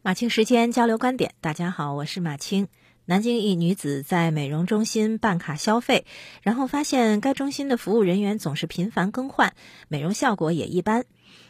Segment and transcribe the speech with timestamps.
[0.00, 2.68] 马清时间交流观点，大家好，我是马清。
[3.06, 6.06] 南京一女子在美容中心办卡消费，
[6.40, 9.54] 然后发现该中心的服务人员总是频繁更换，
[9.88, 11.04] 美容效果也一般，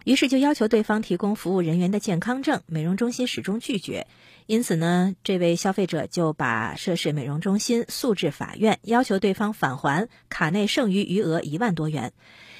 [0.04, 4.06] 于是就要求对方提供服务人员的健康证，美容中心始终拒绝。
[4.46, 12.12] 因此呢，这位消费者就把涉事美容中心诉至法院，要求对方返还卡内剩余余额一万多元。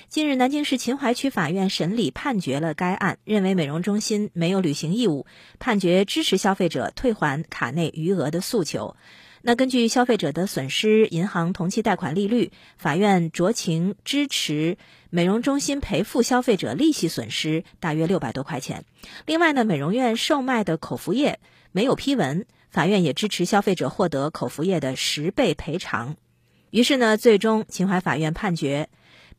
[0.08, 5.26] 近日，南京市秦淮区法院审理判决了该案，认为美容中心没有履行义务，
[5.58, 8.96] 判决支持消费者退还卡内余额的诉求。
[9.42, 14.76] 那根据消费者的损失银行同期贷款利率，法院酌情支持
[15.10, 18.84] 美容中心赔付消费者利息损失大约六百多块钱。
[19.26, 21.38] 另外呢，美容院售卖的口服液
[21.72, 26.16] 没有批文，法院也支持消费者获得口服液的十倍赔偿。
[26.70, 28.88] 于是呢，最终秦淮法院判决。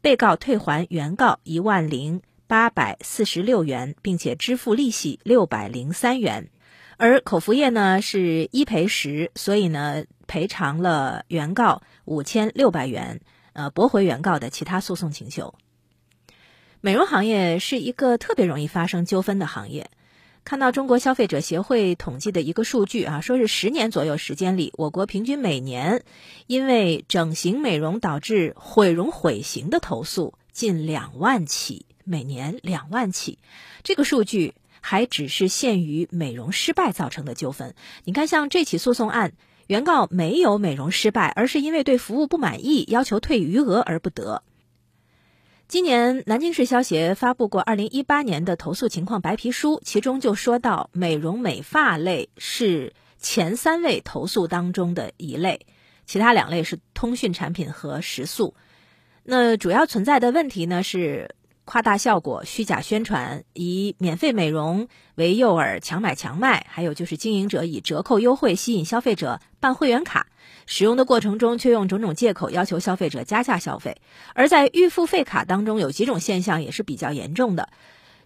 [0.02, 6.50] 被告退还原告一万零八百四十六元，并且支付利息六百零三元，
[7.00, 13.22] 而口服液呢是一赔十，所以呢赔偿了原告五千六百元，
[13.54, 15.56] 呃驳回原告的其他诉讼请求。
[16.82, 19.90] 美容行业是一个特别容易发生纠纷的行业。
[20.44, 26.04] 看到中国消费者协会统计的一个数据啊，说是十年左右时间里，我国平均每年
[26.48, 33.40] 因为整形美容导致毁容毁形的投诉近两万起，每年两万起。
[33.84, 37.74] 这个数据还只是限于美容失败造成的纠纷。
[38.04, 39.34] 你看，像这起诉讼案，
[39.68, 44.44] 原告没有美容失败，而是因为对服务不满意，要求退余额而不得。
[45.68, 55.68] 今年，南京市消协发布过二零一八年的投诉情况白皮书，其中就说到，美容美发类是前三位投诉当中的一类，
[56.06, 58.56] 其他两类是通讯产品和食宿。
[59.24, 61.36] 那主要存在的问题呢是。
[61.70, 70.26] 夸大效果、虚假宣传，以免费美容为诱饵，强买强卖；还有就是经营者以折扣优惠吸引消费者办会员卡，
[70.66, 74.02] 使用的过程中却用种种借口要求消费者加价消费。
[74.34, 77.70] 而在预付费卡当中，有几种现象也是比较严重的：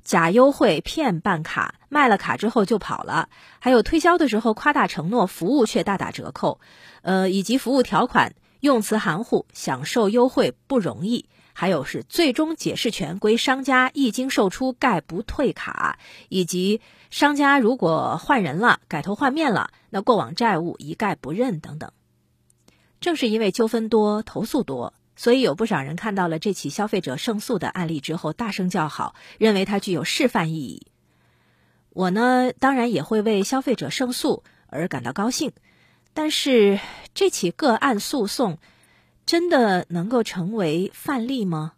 [0.05, 3.27] 假优惠骗办卡，卖了卡之后就跑了；
[3.59, 6.59] 还有推销的时候夸大承诺，服务却大打折扣；
[7.01, 11.25] 呃，以及服务条款用词含糊，享受优惠不容易。
[11.51, 16.79] 还有是最终解释权归商家，一经售出概不退卡，以及
[17.09, 21.91] 商家如果换人了、改头换面了，那过往债务一概不认等等。
[23.01, 30.87] 正是因为纠纷多、投诉多，所以有不少人看到了这起消费者胜诉的案例之后，大声叫好，认为它具有示范意义。
[31.89, 35.51] 我呢，当然也会为消费者胜诉而感到高兴，
[36.13, 36.79] 但是
[37.13, 38.59] 这起个案诉讼。
[39.25, 41.75] 真的能够成为范例吗？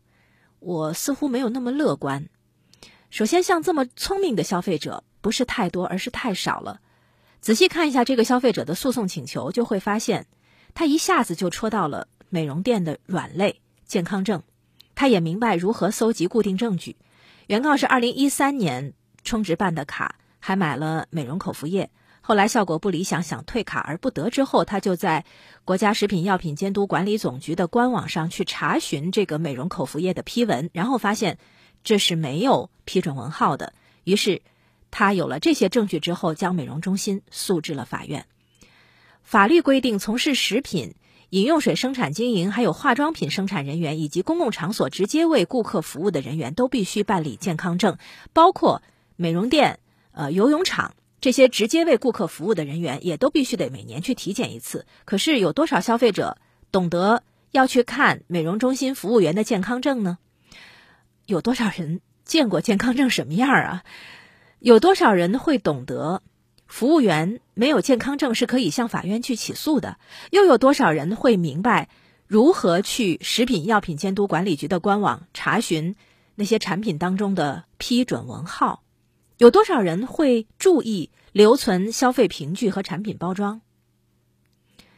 [0.58, 2.28] 我似乎没有那么乐观。
[3.12, 6.82] 首先，像这么聪明的消费者不是太多，而是太少了。
[7.42, 10.26] 仔细看一下这个消费者的诉讼请求，就会发现，
[10.74, 14.42] 他一下子就戳到了美容店的软肋——健康证。
[14.96, 16.98] 他也明白如何搜集固定证据。
[17.46, 18.94] 原告是二零一三年
[19.24, 21.92] 充值办的卡，还买了美容口服液。
[22.28, 25.24] 后来效果不理想，想退卡而不得之后，他就在
[25.64, 31.38] 国家食品药品监督管理总局的官网上去查询这个美容口服液的批文，然后发现
[31.84, 33.74] 这是没有批准文号的。
[34.06, 34.42] 于是
[34.90, 38.26] 他有了这些证据之后，将美容中心诉至了法院。
[39.22, 40.96] 法律规定，从事食品、
[41.30, 48.00] 饮用水生产经营、还有化妆品生产人员以及公共场所直接为顾客服务的人员都必须办理健康证，
[48.34, 48.82] 包括
[49.16, 49.78] 美容店、
[50.12, 50.96] 呃游泳场。
[51.26, 54.86] 这些直接为顾客服务的人员也都必须得每年去体检一次。
[55.06, 56.38] 可是有多少消费者
[56.72, 60.20] 懂得要去看美容中心服务员的健康证呢？
[61.26, 63.84] 有多少人见过健康证什么样啊？
[64.60, 66.22] 有多少人会懂得
[66.68, 69.98] 服务员没有健康证是可以向法院去起诉的？
[70.30, 71.90] 又有多少人会明白
[72.28, 75.96] 如何去食品药品监督管理局的官网查询
[76.36, 78.84] 那些产品当中的批准文号？
[79.38, 83.60] 有多少人会注意留存消费凭据和产品包装？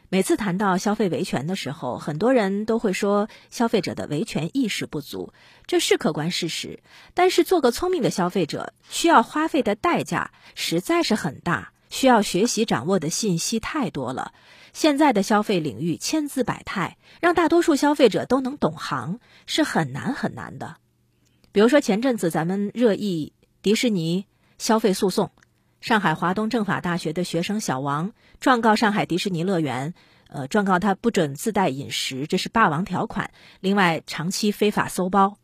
[0.10, 5.34] 每次谈到消费维权的时候，很多人都会说消费者的维权意识不足，
[5.66, 6.84] 这是客观事实。
[7.16, 14.34] 但是，做个聪明的消费者需要花费的代价实在是很大，需要学习掌握的信息太多了。
[14.72, 20.76] 现在的消费领域千姿百态，让大多数消费者都能懂行是很难很难的。
[21.52, 23.34] 比如说前阵子咱们热议。
[23.64, 24.28] 迪士尼
[24.58, 25.32] 消费诉讼，
[25.82, 29.94] 上海华东政法大学的学生小王状告上海迪士尼乐园，
[30.30, 33.32] 呃，状告他不准自带饮食，这是霸王条款。
[33.60, 35.38] 另外，长期非法搜包。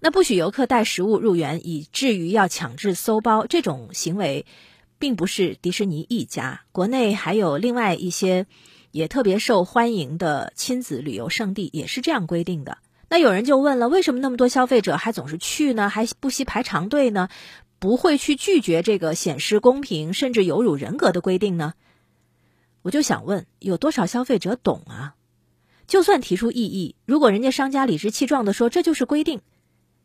[0.00, 4.46] 那不许游客带食物入园，以至于要强制搜包，这种行为，
[4.98, 8.46] 并不是迪士尼一家，国内还有另外一些
[8.90, 12.78] 也特别受欢迎的亲子旅游胜地也是这样规定的。
[13.08, 15.88] 那有人就问了，为什么那么多消费者还总是去呢？
[15.88, 17.28] 还不惜排长队呢？
[17.82, 21.74] 不会去拒绝这个显示公平甚至有辱人格的规定呢？
[22.82, 25.16] 我就想问，有多少消费者懂啊？
[25.88, 29.40] 就算提出异议，如果人家商家理直气壮的说这就是规定。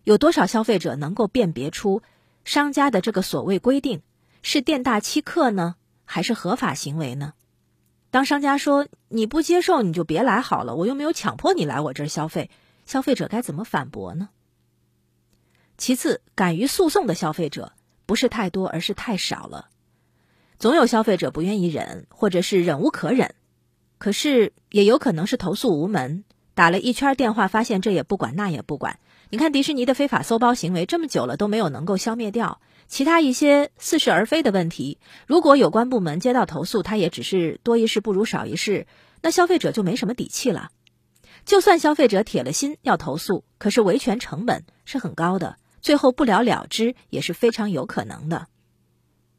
[0.04, 2.02] 有多少消费者能够辨别出
[2.46, 4.02] 商家的这个所谓规定
[4.42, 7.36] 是店大欺客呢，还是合法行为呢？
[8.10, 12.50] 当商家说你不接受你就别来好了，我又没有强迫你来我这儿消费，
[12.88, 14.30] 消费者该怎么反驳呢？
[15.78, 17.74] 其次，敢于诉讼的消费者
[18.06, 19.70] 不是太多，而是太少了。
[20.58, 23.36] 总有消费者不愿意忍，或者是忍无可忍，
[24.00, 26.24] 可是也有可能是投诉无门，
[26.56, 29.00] 打了一圈电话，发现这也不管那也不管。
[29.30, 34.98] 你看迪士尼的非法搜包行为这么久了都没有能够消灭掉，其他一些似是而非的问题，
[35.28, 38.88] 如果有关部门接到投诉，他也只是多一事不如少一事，
[39.22, 40.72] 那消费者就没什么底气了。
[41.46, 48.48] 就算消费者铁了心要投诉，可是维权成本是很高的，最后不了了之也是非常有可能的。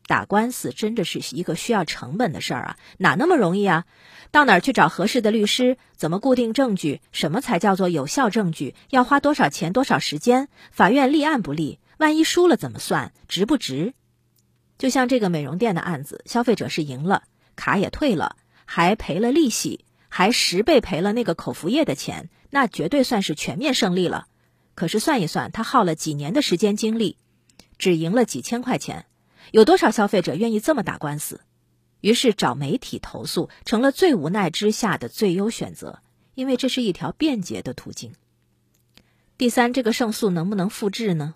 [0.07, 3.85] 打官司真的是一个需要成本的事儿啊，哪那么容易啊？
[4.31, 5.77] 到哪儿去找合适的律师？
[5.97, 7.03] 怎么固定证据？
[7.13, 8.75] 什么才叫做有效证据？
[8.89, 9.75] 要花多少钱？
[9.75, 10.49] 多少时间？
[10.71, 11.79] 法院立案不立？
[11.99, 13.13] 万一输了怎么算？
[13.29, 13.93] 值不值？
[14.79, 17.25] 就像这个美容店的案子，消费者是赢了，
[17.55, 24.27] 卡也退了，还赔了利息，还十倍赔了那个口服液的钱，那绝对算是全面胜利了。
[24.79, 27.17] 可是算一算，他耗了几年的时间精力，
[27.79, 29.07] 只赢了几千块钱。
[29.51, 31.41] 有多少消费者愿意这么打官司？
[32.01, 35.99] 于是找媒体投诉成了最无奈之下的最优选择，
[36.37, 38.13] 因为这是一条便捷的途径。
[39.37, 41.35] 第三，这个胜诉能不能复制呢？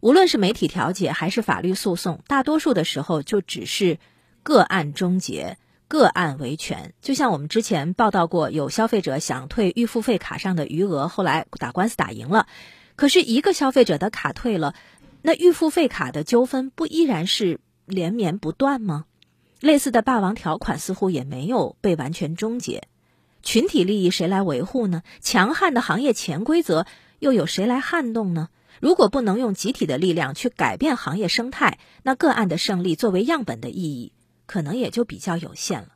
[0.00, 3.98] 无论是媒体调解还是法律诉讼，大多数的时候就只是
[4.44, 5.58] 个案终结、
[5.90, 6.94] 个案维权。
[7.02, 12.46] 就像我们之前报道过，有消费者想退预付费卡上的余额，后来打官司打赢了，
[12.94, 14.76] 可是一个消费者的卡退了。
[15.22, 19.06] 那预付费卡的纠纷不依然是连绵不断吗？
[19.58, 22.84] 类似的霸王条款似乎也没有被完全终结。
[23.42, 25.02] 群体利益谁来维护呢？
[25.20, 26.86] 强悍的行业潜规则
[27.18, 28.48] 又有谁来撼动呢？
[28.78, 34.12] 如果不能用集体的力量去改变行业生态，那个案的胜利作为样本的意义
[34.50, 35.90] 可能也就比较有限了。